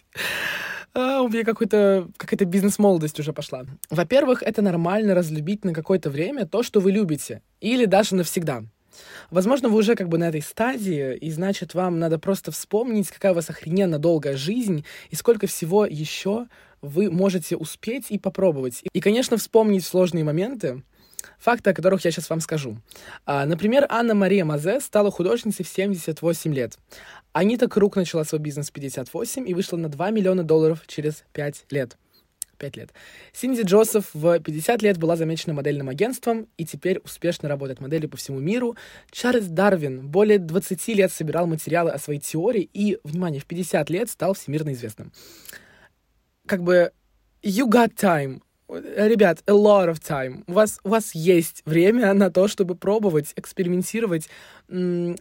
А, 0.94 1.22
у 1.22 1.30
меня 1.30 1.44
какой-то, 1.44 2.10
какая-то 2.18 2.46
бизнес-молодость 2.46 3.20
уже 3.20 3.34
пошла. 3.34 3.64
Во-первых, 3.90 4.44
это 4.44 4.62
нормально 4.62 5.16
разлюбить 5.16 5.64
на 5.64 5.74
какое-то 5.74 6.10
время 6.10 6.46
то, 6.46 6.64
что 6.64 6.80
вы 6.80 6.92
любите. 6.92 7.42
Или 7.62 7.86
даже 7.86 8.16
навсегда. 8.16 8.64
Возможно, 9.30 9.70
вы 9.70 9.80
уже 9.80 9.96
как 9.96 10.10
бы 10.10 10.18
на 10.18 10.30
этой 10.30 10.42
стадии, 10.42 11.16
и 11.16 11.32
значит, 11.32 11.74
вам 11.74 12.00
надо 12.00 12.20
просто 12.20 12.52
вспомнить, 12.52 13.10
какая 13.10 13.32
у 13.32 13.36
вас 13.36 13.50
охрененно 13.50 14.00
долгая 14.00 14.38
жизнь, 14.38 14.86
и 15.10 15.16
сколько 15.16 15.48
всего 15.48 15.86
еще 15.86 16.48
вы 16.82 17.12
можете 17.12 17.56
успеть 17.56 18.06
и 18.10 18.18
попробовать. 18.18 18.82
И, 18.92 19.00
конечно, 19.02 19.38
вспомнить 19.38 19.86
сложные 19.86 20.24
моменты, 20.24 20.84
факты, 21.40 21.70
о 21.70 21.74
которых 21.74 22.04
я 22.06 22.12
сейчас 22.12 22.30
вам 22.30 22.40
скажу. 22.40 22.78
А, 23.26 23.46
например, 23.46 23.86
Анна-Мария 23.90 24.46
Мазе 24.46 24.80
стала 24.80 25.12
художницей 25.12 25.64
в 25.64 25.70
78 25.70 26.54
лет. 26.54 26.78
Анита 27.34 27.68
Круг 27.68 27.96
начала 27.96 28.24
свой 28.24 28.42
бизнес 28.42 28.70
в 28.70 28.74
58 28.74 29.48
и 29.48 29.54
вышла 29.54 29.78
на 29.78 29.90
2 29.90 30.10
миллиона 30.10 30.44
долларов 30.44 30.82
через 30.88 31.24
5 31.34 31.66
лет. 31.70 31.98
5 32.62 32.78
лет. 32.78 32.94
Синди 33.34 33.64
Джозеф 33.64 34.12
в 34.14 34.40
50 34.40 34.82
лет 34.84 34.98
была 34.98 35.16
замечена 35.16 35.54
модельным 35.54 35.90
агентством 35.90 36.48
и 36.58 36.66
теперь 36.66 37.00
успешно 37.04 37.50
работает 37.50 37.82
моделью 37.82 38.10
по 38.10 38.18
всему 38.18 38.40
миру. 38.40 38.78
Чарльз 39.12 39.48
Дарвин 39.48 40.08
более 40.08 40.38
20 40.38 40.88
лет 40.90 41.12
собирал 41.12 41.48
материалы 41.48 41.92
о 41.92 41.98
своей 41.98 42.20
теории 42.20 42.70
и, 42.72 43.00
внимание, 43.04 43.42
в 43.42 43.46
50 43.46 43.90
лет 43.90 44.10
стал 44.10 44.36
всемирно 44.36 44.72
известным. 44.74 45.12
Как 46.46 46.62
бы 46.62 46.92
you 47.44 47.68
got 47.68 47.96
time. 47.96 48.42
Ребят, 48.70 49.44
a 49.48 49.54
lot 49.54 49.90
of 49.90 50.00
time. 50.00 50.44
У 50.48 50.54
вас, 50.54 50.80
у 50.84 50.90
вас 50.90 51.14
есть 51.14 51.62
время 51.66 52.14
на 52.14 52.30
то, 52.30 52.48
чтобы 52.48 52.76
пробовать, 52.76 53.34
экспериментировать, 53.36 54.30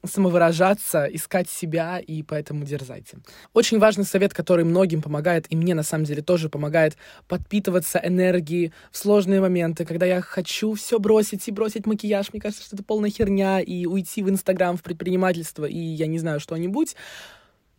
самовыражаться, 0.04 1.06
искать 1.06 1.50
себя, 1.50 1.98
и 1.98 2.22
поэтому 2.22 2.64
дерзайте. 2.64 3.18
Очень 3.52 3.78
важный 3.78 4.04
совет, 4.04 4.32
который 4.32 4.64
многим 4.64 5.02
помогает, 5.02 5.46
и 5.50 5.56
мне 5.56 5.74
на 5.74 5.82
самом 5.82 6.04
деле 6.04 6.22
тоже 6.22 6.48
помогает 6.48 6.96
подпитываться 7.26 8.00
энергией 8.02 8.72
в 8.92 8.96
сложные 8.96 9.40
моменты, 9.40 9.84
когда 9.84 10.06
я 10.06 10.20
хочу 10.20 10.74
все 10.74 10.98
бросить 10.98 11.48
и 11.48 11.50
бросить 11.50 11.86
макияж. 11.86 12.32
Мне 12.32 12.40
кажется, 12.40 12.64
что 12.64 12.76
это 12.76 12.84
полная 12.84 13.10
херня, 13.10 13.60
и 13.60 13.86
уйти 13.86 14.22
в 14.22 14.30
Инстаграм, 14.30 14.76
в 14.76 14.82
предпринимательство, 14.82 15.64
и 15.64 15.78
я 15.78 16.06
не 16.06 16.18
знаю 16.18 16.40
что-нибудь 16.40 16.94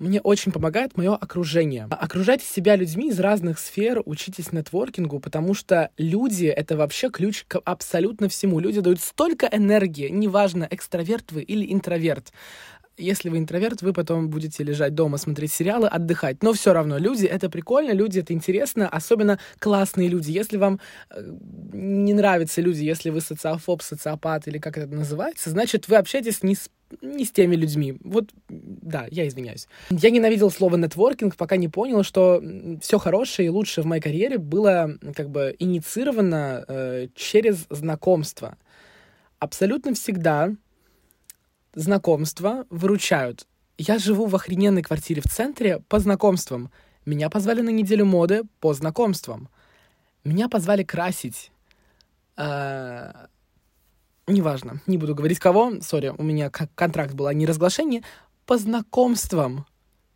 мне 0.01 0.19
очень 0.19 0.51
помогает 0.51 0.97
мое 0.97 1.15
окружение. 1.15 1.87
Окружайте 1.89 2.45
себя 2.45 2.75
людьми 2.75 3.09
из 3.09 3.19
разных 3.19 3.59
сфер, 3.59 4.01
учитесь 4.05 4.51
нетворкингу, 4.51 5.19
потому 5.19 5.53
что 5.53 5.91
люди— 5.97 6.45
это 6.47 6.75
вообще 6.75 7.09
ключ 7.09 7.45
к 7.47 7.59
абсолютно 7.63 8.27
всему. 8.27 8.59
Люди 8.59 8.81
дают 8.81 8.99
столько 8.99 9.47
энергии, 9.51 10.09
неважно, 10.09 10.67
экстраверт 10.69 11.31
вы 11.31 11.43
или 11.43 11.71
интроверт. 11.71 12.33
Если 12.97 13.29
вы 13.29 13.37
интроверт, 13.37 13.81
вы 13.81 13.93
потом 13.93 14.29
будете 14.29 14.63
лежать 14.63 14.93
дома, 14.93 15.17
смотреть 15.17 15.51
сериалы, 15.51 15.87
отдыхать. 15.87 16.43
Но 16.43 16.53
все 16.53 16.73
равно 16.73 16.97
люди— 16.97 17.25
это 17.27 17.49
прикольно, 17.49 17.91
люди— 17.91 18.19
это 18.21 18.33
интересно, 18.33 18.89
особенно 18.89 19.39
классные 19.59 20.07
люди. 20.07 20.31
Если 20.31 20.57
вам 20.57 20.79
э, 21.09 21.23
не 21.73 22.13
нравятся 22.13 22.61
люди, 22.61 22.83
если 22.83 23.09
вы 23.09 23.21
социофоб, 23.21 23.81
социопат 23.81 24.47
или 24.47 24.57
как 24.57 24.77
это 24.77 24.93
называется, 24.93 25.49
значит, 25.51 25.87
вы 25.87 25.95
общаетесь 25.97 26.43
не 26.43 26.55
с 26.55 26.69
не 27.01 27.25
с 27.25 27.31
теми 27.31 27.55
людьми. 27.55 27.97
Вот, 28.03 28.31
да, 28.91 29.07
я 29.09 29.27
извиняюсь. 29.27 29.67
Я 29.89 30.09
ненавидел 30.09 30.51
слово 30.51 30.77
нетворкинг, 30.77 31.35
пока 31.35 31.57
не 31.57 31.67
понял, 31.67 32.03
что 32.03 32.43
все 32.81 32.99
хорошее 32.99 33.47
и 33.47 33.49
лучшее 33.49 33.83
в 33.83 33.87
моей 33.87 34.01
карьере 34.01 34.37
было 34.37 34.97
как 35.15 35.29
бы 35.29 35.55
инициировано 35.59 36.65
э, 36.67 37.07
через 37.15 37.65
знакомство. 37.69 38.57
Абсолютно 39.39 39.93
всегда 39.93 40.51
знакомства 41.73 42.65
выручают. 42.69 43.47
Я 43.77 43.97
живу 43.97 44.27
в 44.27 44.35
охрененной 44.35 44.83
квартире 44.83 45.21
в 45.21 45.25
центре 45.25 45.79
по 45.87 45.99
знакомствам. 45.99 46.69
Меня 47.05 47.29
позвали 47.29 47.61
на 47.61 47.69
неделю 47.69 48.05
моды 48.05 48.43
по 48.59 48.73
знакомствам. 48.73 49.49
Меня 50.23 50.49
позвали 50.49 50.83
красить. 50.83 51.51
Э, 52.37 53.11
неважно, 54.27 54.81
не 54.87 54.97
буду 54.97 55.15
говорить 55.15 55.39
кого, 55.39 55.81
сори, 55.81 56.13
у 56.15 56.23
меня 56.23 56.49
контракт 56.49 57.13
был, 57.13 57.27
а 57.27 57.33
не 57.33 57.45
разглашение, 57.45 58.03
по 58.45 58.57
знакомствам 58.57 59.65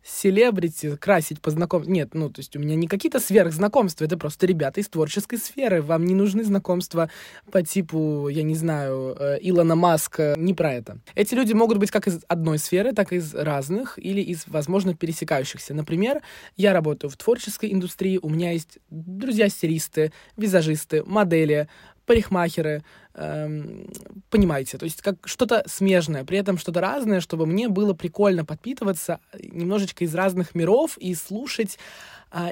селебрити 0.06 0.96
красить 0.96 1.40
по 1.40 1.50
знакомству. 1.50 1.92
Нет, 1.92 2.14
ну, 2.14 2.30
то 2.30 2.40
есть 2.40 2.54
у 2.56 2.60
меня 2.60 2.76
не 2.76 2.86
какие-то 2.86 3.18
сверхзнакомства, 3.18 4.04
это 4.04 4.16
просто 4.16 4.46
ребята 4.46 4.80
из 4.80 4.88
творческой 4.88 5.38
сферы. 5.38 5.82
Вам 5.82 6.04
не 6.04 6.14
нужны 6.14 6.44
знакомства 6.44 7.10
по 7.50 7.62
типу, 7.62 8.28
я 8.28 8.42
не 8.42 8.54
знаю, 8.54 9.16
э, 9.18 9.38
Илона 9.40 9.74
Маска, 9.74 10.34
не 10.36 10.54
про 10.54 10.74
это. 10.74 10.98
Эти 11.14 11.34
люди 11.34 11.52
могут 11.52 11.78
быть 11.78 11.90
как 11.90 12.06
из 12.06 12.20
одной 12.28 12.58
сферы, 12.58 12.92
так 12.92 13.12
и 13.12 13.16
из 13.16 13.34
разных 13.34 13.98
или 13.98 14.20
из, 14.20 14.44
возможно, 14.46 14.94
пересекающихся. 14.94 15.74
Например, 15.74 16.22
я 16.56 16.72
работаю 16.72 17.10
в 17.10 17.16
творческой 17.16 17.72
индустрии, 17.72 18.18
у 18.22 18.28
меня 18.28 18.52
есть 18.52 18.78
друзья-стилисты, 18.90 20.12
визажисты, 20.36 21.02
модели, 21.04 21.68
парикмахеры, 22.06 22.82
эм, 23.14 23.88
понимаете, 24.30 24.78
то 24.78 24.84
есть 24.84 25.02
как 25.02 25.26
что-то 25.26 25.64
смежное, 25.66 26.24
при 26.24 26.38
этом 26.38 26.56
что-то 26.58 26.80
разное, 26.80 27.20
чтобы 27.20 27.46
мне 27.46 27.68
было 27.68 27.92
прикольно 27.92 28.44
подпитываться 28.44 29.20
немножечко 29.38 30.04
из 30.04 30.14
разных 30.14 30.54
миров 30.54 30.96
и 30.98 31.14
слушать 31.14 31.78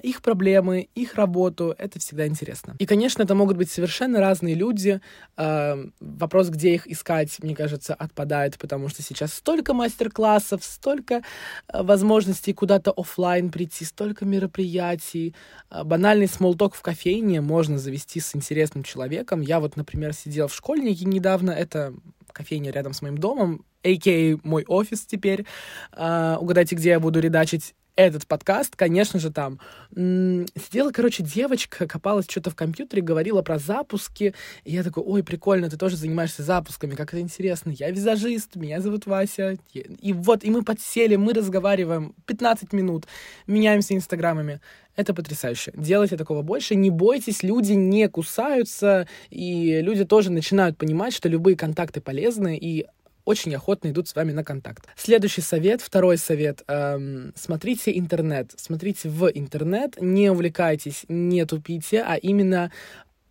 их 0.02 0.22
проблемы, 0.22 0.88
их 0.94 1.14
работу. 1.14 1.74
Это 1.78 1.98
всегда 1.98 2.26
интересно. 2.26 2.74
И, 2.78 2.86
конечно, 2.86 3.22
это 3.22 3.34
могут 3.34 3.56
быть 3.56 3.70
совершенно 3.70 4.20
разные 4.20 4.54
люди. 4.54 5.00
А, 5.36 5.78
вопрос, 6.00 6.48
где 6.48 6.74
их 6.74 6.86
искать, 6.86 7.36
мне 7.42 7.54
кажется, 7.54 7.94
отпадает, 7.94 8.58
потому 8.58 8.88
что 8.88 9.02
сейчас 9.02 9.34
столько 9.34 9.74
мастер-классов, 9.74 10.64
столько 10.64 11.22
а, 11.68 11.82
возможностей 11.82 12.52
куда-то 12.52 12.92
офлайн 12.92 13.50
прийти, 13.50 13.84
столько 13.84 14.24
мероприятий. 14.24 15.34
А, 15.68 15.84
банальный 15.84 16.28
смолток 16.28 16.74
в 16.74 16.82
кофейне 16.82 17.40
можно 17.40 17.78
завести 17.78 18.20
с 18.20 18.34
интересным 18.34 18.84
человеком. 18.84 19.40
Я 19.40 19.60
вот, 19.60 19.76
например, 19.76 20.12
сидел 20.12 20.48
в 20.48 20.54
школьнике 20.54 21.04
недавно. 21.04 21.50
Это 21.50 21.94
кофейня 22.32 22.70
рядом 22.70 22.92
с 22.92 23.02
моим 23.02 23.18
домом, 23.18 23.64
а.к.а. 23.82 24.38
мой 24.42 24.64
офис 24.66 25.06
теперь. 25.06 25.46
Uh, 25.92 26.36
угадайте, 26.38 26.74
где 26.74 26.90
я 26.90 27.00
буду 27.00 27.20
редачить 27.20 27.74
этот 27.96 28.26
подкаст, 28.26 28.76
конечно 28.76 29.18
же, 29.18 29.30
там. 29.30 29.60
Сидела, 29.92 30.90
короче, 30.90 31.22
девочка, 31.22 31.86
копалась 31.86 32.26
что-то 32.28 32.50
в 32.50 32.56
компьютере, 32.56 33.02
говорила 33.02 33.42
про 33.42 33.58
запуски. 33.58 34.34
И 34.64 34.72
я 34.72 34.82
такой, 34.82 35.02
ой, 35.04 35.22
прикольно, 35.22 35.70
ты 35.70 35.76
тоже 35.76 35.96
занимаешься 35.96 36.42
запусками, 36.42 36.94
как 36.94 37.08
это 37.08 37.20
интересно. 37.20 37.70
Я 37.70 37.90
визажист, 37.90 38.56
меня 38.56 38.80
зовут 38.80 39.06
Вася. 39.06 39.56
И 39.72 40.12
вот, 40.12 40.44
и 40.44 40.50
мы 40.50 40.62
подсели, 40.62 41.16
мы 41.16 41.32
разговариваем 41.32 42.14
15 42.26 42.72
минут, 42.72 43.06
меняемся 43.46 43.94
инстаграмами. 43.94 44.60
Это 44.96 45.12
потрясающе. 45.12 45.72
Делайте 45.74 46.16
такого 46.16 46.42
больше. 46.42 46.76
Не 46.76 46.90
бойтесь, 46.90 47.42
люди 47.42 47.72
не 47.72 48.08
кусаются, 48.08 49.08
и 49.30 49.80
люди 49.82 50.04
тоже 50.04 50.30
начинают 50.30 50.76
понимать, 50.76 51.14
что 51.14 51.28
любые 51.28 51.56
контакты 51.56 52.00
полезны, 52.00 52.56
и 52.56 52.86
очень 53.24 53.54
охотно 53.54 53.88
идут 53.88 54.08
с 54.08 54.14
вами 54.14 54.32
на 54.32 54.44
контакт. 54.44 54.86
Следующий 54.96 55.40
совет, 55.40 55.80
второй 55.80 56.18
совет. 56.18 56.62
Эм, 56.68 57.32
смотрите 57.34 57.96
интернет. 57.98 58.52
Смотрите 58.56 59.08
в 59.08 59.30
интернет, 59.34 59.96
не 60.00 60.30
увлекайтесь, 60.30 61.04
не 61.08 61.44
тупите, 61.46 62.02
а 62.06 62.16
именно 62.16 62.70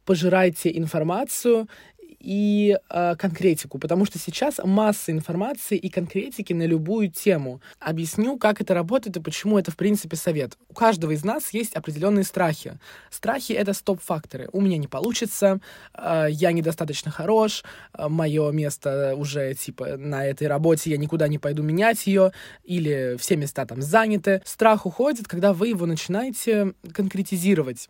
пожирайте 0.06 0.76
информацию 0.78 1.68
и 2.24 2.78
э, 2.90 3.16
конкретику, 3.18 3.78
потому 3.78 4.06
что 4.06 4.18
сейчас 4.18 4.60
масса 4.64 5.12
информации 5.12 5.78
и 5.78 5.90
конкретики 5.90 6.54
на 6.54 6.66
любую 6.66 7.12
тему. 7.12 7.62
Объясню, 7.80 8.38
как 8.38 8.62
это 8.62 8.74
работает 8.74 9.18
и 9.18 9.22
почему 9.22 9.60
это, 9.60 9.72
в 9.72 9.76
принципе, 9.76 10.16
совет. 10.16 10.58
У 10.70 10.74
каждого 10.74 11.12
из 11.12 11.26
нас 11.26 11.54
есть 11.54 11.74
определенные 11.74 12.24
страхи. 12.24 12.80
Страхи— 13.12 13.52
это 13.54 13.74
стоп-факторы. 13.74 14.48
У 14.54 14.62
меня 14.62 14.78
не 14.78 14.88
получится, 14.88 15.60
э, 15.94 16.28
я 16.30 16.54
недостаточно 16.54 17.12
хорош, 17.12 17.64
э, 17.94 18.08
мое 18.08 18.50
место 18.52 19.16
уже, 19.18 19.54
типа, 19.54 19.98
на 19.98 20.26
этой 20.26 20.48
работе, 20.48 20.92
я 20.92 20.98
никуда 20.98 21.28
не 21.28 21.40
пойду 21.40 21.62
менять 21.62 22.08
ее, 22.08 22.32
или 22.64 23.18
все 23.20 23.36
места 23.36 23.66
там 23.66 23.82
заняты. 23.82 24.42
Страх 24.46 24.86
уходит, 24.86 25.28
когда 25.28 25.52
вы 25.52 25.68
его 25.68 25.86
начинаете 25.86 26.74
конкретизировать 26.94 27.90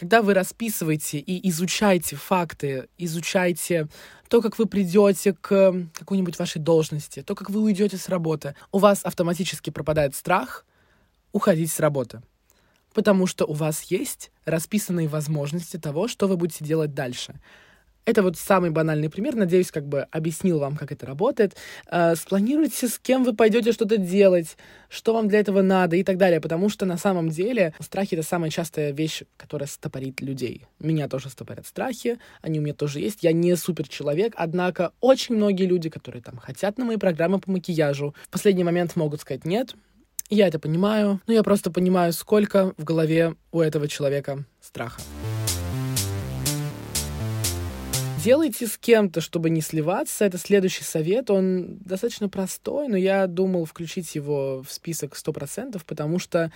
когда 0.00 0.22
вы 0.22 0.32
расписываете 0.32 1.18
и 1.18 1.46
изучаете 1.50 2.16
факты, 2.16 2.88
изучаете 2.96 3.86
то, 4.30 4.40
как 4.40 4.58
вы 4.58 4.64
придете 4.64 5.34
к 5.34 5.74
какой-нибудь 5.92 6.38
вашей 6.38 6.58
должности, 6.58 7.20
то, 7.22 7.34
как 7.34 7.50
вы 7.50 7.60
уйдете 7.60 7.98
с 7.98 8.08
работы, 8.08 8.54
у 8.72 8.78
вас 8.78 9.04
автоматически 9.04 9.68
пропадает 9.68 10.14
страх 10.14 10.64
уходить 11.32 11.70
с 11.70 11.80
работы. 11.80 12.22
Потому 12.94 13.26
что 13.26 13.44
у 13.44 13.52
вас 13.52 13.82
есть 13.90 14.32
расписанные 14.46 15.06
возможности 15.06 15.76
того, 15.76 16.08
что 16.08 16.28
вы 16.28 16.38
будете 16.38 16.64
делать 16.64 16.94
дальше. 16.94 17.38
Это 18.04 18.22
вот 18.22 18.36
самый 18.36 18.70
банальный 18.70 19.10
пример. 19.10 19.36
Надеюсь, 19.36 19.70
как 19.70 19.86
бы 19.86 20.02
объяснил 20.10 20.58
вам, 20.58 20.76
как 20.76 20.90
это 20.92 21.06
работает. 21.06 21.56
Э, 21.90 22.14
спланируйте, 22.16 22.88
с 22.88 22.98
кем 22.98 23.24
вы 23.24 23.34
пойдете 23.34 23.72
что-то 23.72 23.98
делать, 23.98 24.56
что 24.88 25.12
вам 25.12 25.28
для 25.28 25.40
этого 25.40 25.62
надо 25.62 25.96
и 25.96 26.02
так 26.02 26.16
далее. 26.16 26.40
Потому 26.40 26.68
что 26.68 26.86
на 26.86 26.96
самом 26.96 27.28
деле 27.28 27.74
страхи— 27.78 28.14
это 28.16 28.26
самая 28.26 28.50
частая 28.50 28.92
вещь, 28.92 29.22
которая 29.36 29.68
стопорит 29.68 30.20
людей. 30.20 30.66
Меня 30.78 31.08
тоже 31.08 31.28
стопорят 31.28 31.66
страхи, 31.66 32.18
они 32.42 32.58
у 32.58 32.62
меня 32.62 32.74
тоже 32.74 33.00
есть. 33.00 33.22
Я 33.22 33.32
не 33.32 33.54
супер 33.56 33.88
человек, 33.88 34.32
однако 34.36 34.92
очень 35.00 35.36
многие 35.36 35.66
люди, 35.66 35.90
которые 35.90 36.22
там 36.22 36.38
хотят 36.38 36.78
на 36.78 36.84
мои 36.84 36.96
программы 36.96 37.38
по 37.38 37.50
макияжу, 37.50 38.14
в 38.24 38.30
последний 38.30 38.64
момент 38.64 38.96
могут 38.96 39.20
сказать 39.20 39.44
«нет», 39.44 39.74
я 40.32 40.46
это 40.46 40.60
понимаю, 40.60 41.20
но 41.26 41.34
я 41.34 41.42
просто 41.42 41.72
понимаю, 41.72 42.12
сколько 42.12 42.72
в 42.78 42.84
голове 42.84 43.34
у 43.50 43.60
этого 43.60 43.88
человека 43.88 44.44
страха. 44.60 45.00
Делайте 48.22 48.66
с 48.66 48.76
кем-то, 48.76 49.22
чтобы 49.22 49.48
не 49.48 49.62
сливаться. 49.62 50.26
Это 50.26 50.36
следующий 50.36 50.84
совет. 50.84 51.30
Он 51.30 51.78
достаточно 51.78 52.28
простой, 52.28 52.86
но 52.86 52.96
я 52.98 53.26
думал 53.26 53.64
включить 53.64 54.14
его 54.14 54.62
в 54.62 54.70
список 54.70 55.14
100%, 55.14 55.80
потому 55.86 56.18
что 56.18 56.52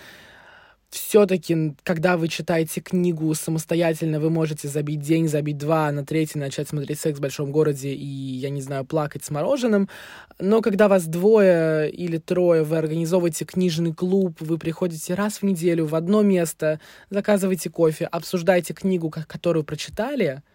все-таки, 0.91 1.73
когда 1.81 2.17
вы 2.17 2.27
читаете 2.27 2.81
книгу 2.81 3.33
самостоятельно, 3.33 4.19
вы 4.19 4.29
можете 4.29 4.67
забить 4.67 4.99
день, 4.99 5.27
забить 5.27 5.57
два, 5.57 5.91
на 5.91 6.05
третий 6.05 6.37
начать 6.37 6.69
смотреть 6.69 6.99
«Секс 6.99 7.17
в 7.17 7.21
большом 7.21 7.51
городе» 7.51 7.91
и, 7.93 8.05
я 8.05 8.51
не 8.51 8.61
знаю, 8.61 8.85
плакать 8.85 9.25
с 9.25 9.31
мороженым. 9.31 9.89
Но 10.37 10.61
когда 10.61 10.87
вас 10.87 11.07
двое 11.07 11.89
или 11.89 12.19
трое, 12.19 12.61
вы 12.61 12.77
организовываете 12.77 13.43
книжный 13.43 13.91
клуб, 13.91 14.39
вы 14.39 14.59
приходите 14.59 15.15
раз 15.15 15.39
в 15.39 15.43
неделю 15.43 15.87
в 15.87 15.95
одно 15.95 16.21
место, 16.21 16.79
заказываете 17.09 17.71
кофе, 17.71 18.05
обсуждаете 18.05 18.75
книгу, 18.75 19.09
которую 19.09 19.63
прочитали— 19.63 20.43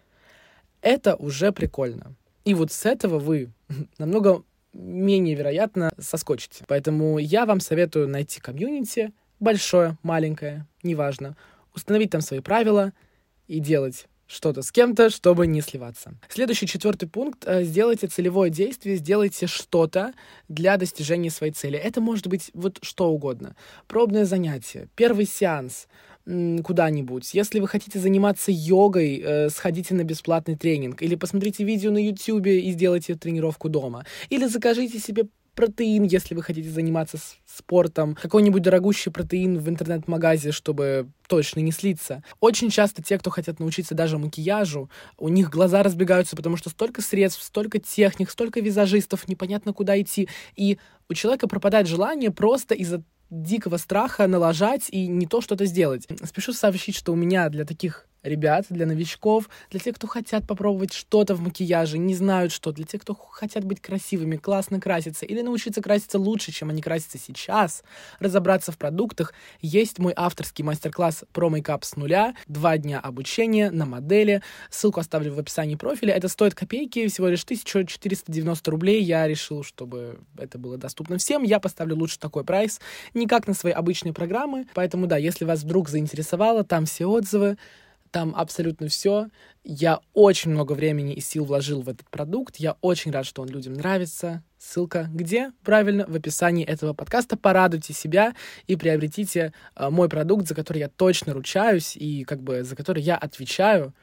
это 0.81 1.15
уже 1.15 1.51
прикольно. 1.51 2.15
И 2.45 2.53
вот 2.53 2.71
с 2.71 2.85
этого 2.85 3.19
вы 3.19 3.51
намного 3.97 4.43
менее 4.73 5.35
вероятно 5.35 5.91
соскочите. 5.97 6.63
Поэтому 6.67 7.17
я 7.17 7.45
вам 7.45 7.59
советую 7.59 8.07
найти 8.07 8.39
комьюнити, 8.39 9.11
большое, 9.39 9.97
маленькое, 10.03 10.65
неважно, 10.83 11.35
установить 11.75 12.11
там 12.11 12.21
свои 12.21 12.39
правила 12.39 12.93
и 13.47 13.59
делать 13.59 14.07
что-то 14.27 14.61
с 14.61 14.71
кем-то, 14.71 15.09
чтобы 15.09 15.45
не 15.45 15.61
сливаться. 15.61 16.13
Следующий 16.29 16.65
четвертый 16.65 17.09
пункт. 17.09 17.43
Э, 17.45 17.63
сделайте 17.63 18.07
целевое 18.07 18.49
действие, 18.49 18.95
сделайте 18.95 19.45
что-то 19.45 20.13
для 20.47 20.77
достижения 20.77 21.29
своей 21.29 21.51
цели. 21.51 21.77
Это 21.77 21.99
может 21.99 22.27
быть 22.27 22.49
вот 22.53 22.79
что 22.81 23.09
угодно. 23.09 23.57
Пробное 23.87 24.23
занятие, 24.23 24.87
первый 24.95 25.25
сеанс, 25.25 25.87
куда-нибудь. 26.25 27.33
Если 27.33 27.59
вы 27.59 27.67
хотите 27.67 27.99
заниматься 27.99 28.51
йогой, 28.51 29.21
э, 29.23 29.49
сходите 29.49 29.93
на 29.93 30.03
бесплатный 30.03 30.55
тренинг. 30.55 31.01
Или 31.01 31.15
посмотрите 31.15 31.63
видео 31.63 31.91
на 31.91 31.97
YouTube 31.97 32.47
и 32.47 32.71
сделайте 32.71 33.15
тренировку 33.15 33.69
дома. 33.69 34.05
Или 34.29 34.45
закажите 34.45 34.99
себе 34.99 35.25
протеин, 35.55 36.03
если 36.03 36.33
вы 36.33 36.43
хотите 36.43 36.69
заниматься 36.69 37.17
спортом, 37.45 38.15
какой-нибудь 38.15 38.61
дорогущий 38.61 39.11
протеин 39.11 39.59
в 39.59 39.67
интернет-магазе, 39.69 40.51
чтобы 40.51 41.09
точно 41.27 41.59
не 41.59 41.71
слиться. 41.71 42.23
Очень 42.39 42.69
часто 42.69 43.03
те, 43.03 43.17
кто 43.17 43.29
хотят 43.29 43.59
научиться 43.59 43.93
даже 43.93 44.17
макияжу, 44.17 44.89
у 45.17 45.27
них 45.27 45.49
глаза 45.49 45.83
разбегаются, 45.83 46.35
потому 46.35 46.57
что 46.57 46.69
столько 46.69 47.01
средств, 47.01 47.43
столько 47.43 47.79
техник, 47.79 48.29
столько 48.29 48.61
визажистов, 48.61 49.27
непонятно 49.27 49.73
куда 49.73 49.99
идти. 49.99 50.29
И 50.55 50.77
у 51.09 51.13
человека 51.13 51.47
пропадает 51.47 51.87
желание 51.87 52.31
просто 52.31 52.73
из-за 52.75 53.03
дикого 53.31 53.77
страха 53.77 54.27
налажать 54.27 54.89
и 54.89 55.07
не 55.07 55.25
то 55.25 55.41
что-то 55.41 55.65
сделать. 55.65 56.07
Спешу 56.23 56.53
сообщить, 56.53 56.95
что 56.95 57.13
у 57.13 57.15
меня 57.15 57.49
для 57.49 57.65
таких 57.65 58.05
ребят, 58.23 58.65
для 58.69 58.85
новичков, 58.85 59.49
для 59.69 59.79
тех, 59.79 59.95
кто 59.95 60.07
хотят 60.07 60.45
попробовать 60.45 60.93
что-то 60.93 61.35
в 61.35 61.41
макияже, 61.41 61.97
не 61.97 62.15
знают 62.15 62.51
что, 62.51 62.71
для 62.71 62.85
тех, 62.85 63.01
кто 63.01 63.15
хотят 63.15 63.63
быть 63.63 63.81
красивыми, 63.81 64.37
классно 64.37 64.79
краситься 64.79 65.25
или 65.25 65.41
научиться 65.41 65.81
краситься 65.81 66.19
лучше, 66.19 66.51
чем 66.51 66.69
они 66.69 66.81
красятся 66.81 67.17
сейчас, 67.17 67.83
разобраться 68.19 68.71
в 68.71 68.77
продуктах, 68.77 69.33
есть 69.61 69.99
мой 69.99 70.13
авторский 70.15 70.63
мастер-класс 70.63 71.23
про 71.33 71.49
мейкап 71.49 71.83
с 71.83 71.95
нуля, 71.95 72.35
два 72.47 72.77
дня 72.77 72.99
обучения 72.99 73.71
на 73.71 73.85
модели, 73.85 74.43
ссылку 74.69 74.99
оставлю 74.99 75.33
в 75.33 75.39
описании 75.39 75.75
профиля, 75.75 76.13
это 76.13 76.27
стоит 76.27 76.53
копейки, 76.53 77.07
всего 77.07 77.27
лишь 77.27 77.43
1490 77.43 78.71
рублей, 78.71 79.01
я 79.01 79.27
решил, 79.27 79.63
чтобы 79.63 80.19
это 80.37 80.59
было 80.59 80.77
доступно 80.77 81.17
всем, 81.17 81.43
я 81.43 81.59
поставлю 81.59 81.95
лучше 81.95 82.19
такой 82.19 82.43
прайс, 82.43 82.79
не 83.13 83.25
как 83.25 83.47
на 83.47 83.53
свои 83.53 83.73
обычные 83.73 84.13
программы, 84.13 84.67
поэтому 84.75 85.07
да, 85.07 85.17
если 85.17 85.45
вас 85.45 85.63
вдруг 85.63 85.89
заинтересовало, 85.89 86.63
там 86.63 86.85
все 86.85 87.07
отзывы, 87.07 87.57
Там 88.11 88.35
абсолютно 88.35 88.89
все. 88.89 89.27
Я 89.63 90.01
очень 90.13 90.51
много 90.51 90.73
времени 90.73 91.13
и 91.13 91.21
сил 91.21 91.45
вложил 91.45 91.81
в 91.81 91.87
этот 91.87 92.09
продукт. 92.09 92.57
Я 92.57 92.75
очень 92.81 93.11
рад, 93.11 93.25
что 93.25 93.41
он 93.41 93.47
людям 93.47 93.73
нравится. 93.73 94.43
Ссылка 94.57 95.09
где? 95.13 95.53
Правильно, 95.63 96.05
в 96.07 96.15
описании 96.15 96.65
этого 96.65 96.93
подкаста. 96.93 97.37
Порадуйте 97.37 97.93
себя 97.93 98.35
и 98.67 98.75
приобретите 98.75 99.53
э, 99.75 99.89
мой 99.89 100.09
продукт, 100.09 100.45
за 100.45 100.55
который 100.55 100.79
я 100.79 100.89
точно 100.89 101.33
ручаюсь 101.33 101.95
и 101.95 102.25
как 102.25 102.43
бы 102.43 102.63
за 102.63 102.75
который 102.75 103.01
я 103.01 103.15
отвечаю 103.15 103.93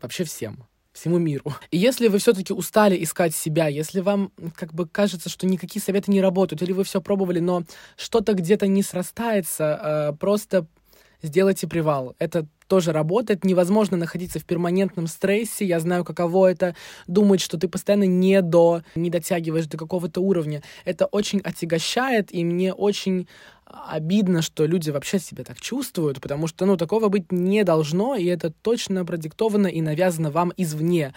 вообще 0.00 0.22
всем 0.22 0.64
всему 0.92 1.18
миру. 1.18 1.54
И 1.70 1.78
если 1.78 2.08
вы 2.08 2.18
все-таки 2.18 2.52
устали 2.52 3.02
искать 3.02 3.34
себя, 3.34 3.68
если 3.68 4.00
вам 4.00 4.32
как 4.56 4.74
бы 4.74 4.86
кажется, 4.88 5.28
что 5.28 5.46
никакие 5.46 5.82
советы 5.82 6.10
не 6.10 6.20
работают, 6.20 6.62
или 6.62 6.72
вы 6.72 6.84
все 6.84 7.00
пробовали, 7.00 7.38
но 7.38 7.62
что-то 7.96 8.34
где-то 8.34 8.66
не 8.66 8.82
срастается, 8.82 10.10
э, 10.12 10.16
просто 10.18 10.66
сделайте 11.22 11.68
привал. 11.68 12.16
Это 12.18 12.46
тоже 12.68 12.92
работает. 12.92 13.44
Невозможно 13.44 13.96
находиться 13.96 14.38
в 14.38 14.44
перманентном 14.44 15.06
стрессе. 15.06 15.64
Я 15.64 15.80
знаю, 15.80 16.04
каково 16.04 16.50
это 16.50 16.76
думать, 17.06 17.40
что 17.40 17.58
ты 17.58 17.68
постоянно 17.68 18.04
не 18.04 18.40
до, 18.42 18.82
не 18.94 19.10
дотягиваешь 19.10 19.66
до 19.66 19.76
какого-то 19.76 20.20
уровня. 20.20 20.62
Это 20.84 21.06
очень 21.06 21.40
отягощает, 21.40 22.32
и 22.32 22.44
мне 22.44 22.72
очень 22.72 23.26
обидно, 23.64 24.42
что 24.42 24.64
люди 24.66 24.90
вообще 24.90 25.18
себя 25.18 25.44
так 25.44 25.60
чувствуют, 25.60 26.20
потому 26.20 26.46
что, 26.46 26.64
ну, 26.64 26.76
такого 26.76 27.08
быть 27.08 27.32
не 27.32 27.64
должно, 27.64 28.14
и 28.14 28.24
это 28.24 28.50
точно 28.50 29.04
продиктовано 29.04 29.66
и 29.66 29.82
навязано 29.82 30.30
вам 30.30 30.52
извне 30.56 31.12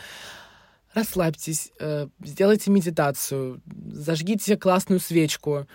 расслабьтесь, 0.94 1.72
э, 1.80 2.08
сделайте 2.24 2.72
медитацию, 2.72 3.62
зажгите 3.92 4.58
классную 4.58 5.00
свечку, 5.00 5.68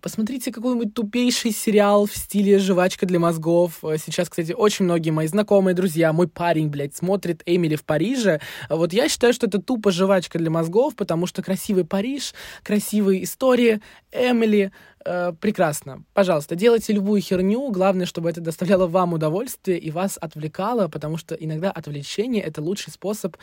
посмотрите 0.00 0.52
какой-нибудь 0.52 0.94
тупейший 0.94 1.52
сериал 1.52 2.06
в 2.06 2.16
стиле 2.16 2.58
«Жвачка 2.58 3.06
для 3.06 3.18
мозгов». 3.18 3.78
Э, 3.84 3.96
сейчас, 4.04 4.28
кстати, 4.28 4.52
очень 4.52 4.84
многие 4.84 5.10
мои 5.10 5.26
знакомые, 5.26 5.74
друзья, 5.74 6.12
мой 6.12 6.28
парень, 6.28 6.68
блядь, 6.68 6.96
смотрит 6.96 7.42
«Эмили 7.46 7.76
в 7.76 7.84
Париже». 7.84 8.40
Вот 8.68 8.92
я 8.92 9.08
считаю, 9.08 9.32
что 9.32 9.46
это 9.46 9.60
тупо 9.60 9.92
«Жвачка 9.92 10.38
для 10.38 10.50
мозгов», 10.50 10.96
потому 10.96 11.26
что 11.26 11.42
красивый 11.42 11.84
Париж, 11.84 12.34
красивые 12.62 13.22
истории, 13.24 13.80
Эмили— 14.12 14.72
э, 15.04 15.32
прекрасно. 15.40 16.04
Пожалуйста, 16.14 16.56
делайте 16.56 16.92
любую 16.92 17.20
херню. 17.20 17.70
Главное, 17.70 18.06
чтобы 18.06 18.30
это 18.30 18.40
доставляло 18.40 18.86
вам 18.86 19.12
удовольствие 19.12 19.78
и 19.78 19.90
вас 19.90 20.18
отвлекало, 20.20 20.88
потому 20.88 21.16
что 21.16 21.34
иногда 21.34 21.70
отвлечение— 21.70 22.42
это 22.44 22.62
лучший 22.62 22.92
способ 22.92 23.36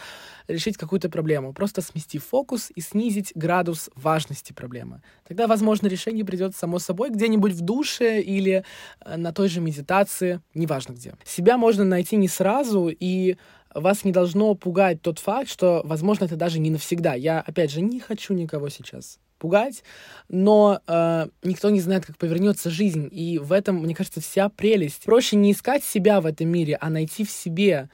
решить 0.47 0.77
какую-то 0.77 1.09
проблему. 1.09 1.53
Просто 1.53 1.81
смести 1.81 2.19
фокус 2.19 2.71
и 2.75 2.81
снизить 2.81 3.31
градус 3.35 3.89
важности 3.95 4.53
проблемы. 4.53 5.01
Тогда, 5.27 5.47
возможно, 5.47 5.87
решение 5.87 6.16
придет 6.23 6.55
само 6.55 6.79
собой 6.79 7.09
где-нибудь 7.09 7.53
в 7.53 7.61
душе 7.61 8.21
или 8.21 8.63
э, 9.01 9.17
на 9.17 9.33
той 9.33 9.49
же 9.49 9.61
медитации, 9.61 10.41
неважно 10.53 10.93
где. 10.93 11.13
Себя 11.25 11.57
можно 11.57 11.83
найти 11.83 12.15
не 12.15 12.27
сразу, 12.27 12.89
и 12.89 13.37
вас 13.73 14.03
не 14.03 14.11
должно 14.11 14.55
пугать 14.55 15.01
тот 15.01 15.19
факт, 15.19 15.49
что, 15.49 15.81
возможно, 15.83 16.25
это 16.25 16.35
даже 16.35 16.59
не 16.59 16.69
навсегда. 16.69 17.13
Я, 17.13 17.41
опять 17.41 17.71
же, 17.71 17.81
не 17.81 17.99
хочу 17.99 18.33
никого 18.33 18.69
сейчас 18.69 19.19
пугать, 19.37 19.83
но 20.29 20.81
э, 20.87 21.27
никто 21.43 21.69
не 21.69 21.79
знает, 21.79 22.05
как 22.05 22.17
повернется 22.17 22.69
жизнь, 22.69 23.07
и 23.11 23.37
в 23.37 23.51
этом, 23.51 23.77
мне 23.77 23.93
кажется, 23.93 24.19
вся 24.19 24.49
прелесть. 24.49 25.03
Проще 25.03 25.35
не 25.35 25.51
искать 25.51 25.83
себя 25.83 26.21
в 26.21 26.25
этом 26.25 26.49
мире, 26.49 26.77
а 26.79 26.89
найти 26.89 27.23
в 27.23 27.29
себе 27.29 27.89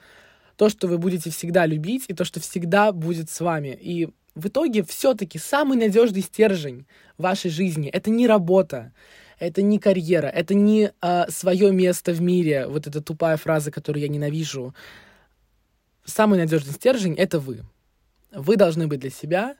то, 0.55 0.69
что 0.69 0.87
вы 0.87 0.97
будете 0.97 1.29
всегда 1.29 1.65
любить, 1.65 2.05
и 2.07 2.13
то, 2.13 2.23
что 2.23 2.39
всегда 2.39 2.91
будет 2.91 3.29
с 3.29 3.39
вами. 3.41 3.77
И 3.79 4.09
в 4.35 4.47
итоге 4.47 4.83
все-таки 4.83 5.37
самый 5.37 5.77
надежный 5.77 6.21
стержень 6.21 6.85
вашей 7.17 7.51
жизни— 7.51 7.89
это 7.93 8.09
не 8.09 8.27
работа, 8.27 8.93
это 9.39 9.61
не 9.61 9.79
карьера, 9.79 10.27
это 10.27 10.53
не 10.53 10.91
э, 11.01 11.25
свое 11.29 11.71
место 11.71 12.13
в 12.13 12.21
мире, 12.21 12.67
вот 12.67 12.87
эта 12.87 13.01
тупая 13.01 13.37
фраза, 13.37 13.71
которую 13.71 14.01
я 14.01 14.07
ненавижу. 14.07 14.73
Самый 16.05 16.39
надежный 16.39 16.73
стержень— 16.73 17.15
это 17.17 17.39
вы. 17.39 17.61
Вы 18.31 18.55
должны 18.55 18.87
быть 18.87 18.99
для 18.99 19.11
себя 19.11 19.55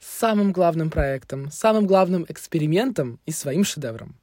самым 0.00 0.52
главным 0.52 0.90
проектом, 0.90 1.50
самым 1.50 1.86
главным 1.86 2.24
экспериментом 2.28 3.20
и 3.26 3.30
своим 3.30 3.64
шедевром. 3.64 4.16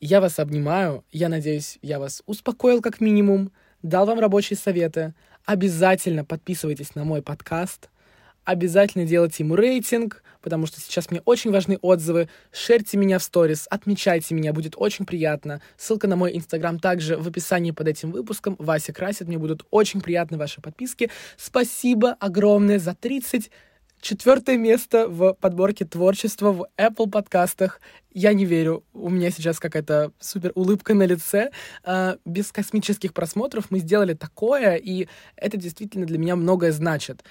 Я 0.00 0.20
вас 0.20 0.38
обнимаю, 0.38 1.04
я 1.10 1.28
надеюсь, 1.28 1.78
я 1.82 1.98
вас 1.98 2.22
успокоил 2.26 2.80
как 2.80 3.00
минимум, 3.00 3.52
дал 3.82 4.06
вам 4.06 4.20
рабочие 4.20 4.56
советы. 4.56 5.14
Обязательно 5.44 6.24
подписывайтесь 6.24 6.94
на 6.94 7.04
мой 7.04 7.22
подкаст, 7.22 7.88
обязательно 8.48 9.04
делайте 9.04 9.44
ему 9.44 9.56
рейтинг, 9.56 10.22
потому 10.40 10.64
что 10.64 10.80
сейчас 10.80 11.10
мне 11.10 11.20
очень 11.26 11.50
важны 11.50 11.78
отзывы. 11.82 12.30
Шерьте 12.50 12.96
меня 12.96 13.18
в 13.18 13.22
сторис, 13.22 13.66
отмечайте 13.68 14.34
меня, 14.34 14.54
будет 14.54 14.72
очень 14.78 15.04
приятно. 15.04 15.60
Ссылка 15.76 16.08
на 16.08 16.16
мой 16.16 16.34
инстаграм 16.34 16.78
также 16.78 17.18
в 17.18 17.28
описании 17.28 17.72
под 17.72 17.88
этим 17.88 18.10
выпуском. 18.10 18.56
Вася 18.58 18.94
красит, 18.94 19.28
мне 19.28 19.36
будут 19.36 19.66
очень 19.70 20.00
приятны 20.00 20.38
ваши 20.38 20.62
подписки. 20.62 21.10
Спасибо 21.36 22.12
огромное 22.12 22.78
за 22.78 22.94
30 22.94 23.50
Четвертое 24.00 24.56
место 24.56 25.08
в 25.08 25.34
подборке 25.34 25.84
творчества 25.84 26.52
в 26.52 26.68
Apple 26.78 27.10
подкастах. 27.10 27.80
Я 28.14 28.32
не 28.32 28.44
верю, 28.44 28.84
у 28.94 29.10
меня 29.10 29.32
сейчас 29.32 29.58
какая-то 29.58 30.12
супер 30.20 30.52
улыбка 30.54 30.94
на 30.94 31.02
лице. 31.02 31.50
А, 31.82 32.16
без 32.24 32.52
космических 32.52 33.12
просмотров 33.12 33.72
мы 33.72 33.80
сделали 33.80 34.14
такое, 34.14 34.76
и 34.76 35.08
это 35.34 35.56
действительно 35.56 36.06
для 36.06 36.16
меня 36.16 36.36
многое 36.36 36.70
значит. 36.70 37.24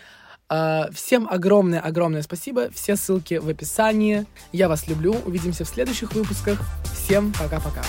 А, 0.49 0.89
всем 0.93 1.27
огромное-огромное 1.29 2.21
спасибо. 2.21 2.69
Все 2.71 2.95
ссылки 2.95 3.35
в 3.35 3.49
описании. 3.49 4.25
Я 4.51 4.69
вас 4.69 4.87
люблю. 4.87 5.15
Увидимся 5.25 5.65
в 5.65 5.67
следующих 5.67 6.13
выпусках. 6.13 6.59
Всем 6.93 7.33
пока-пока. 7.33 7.83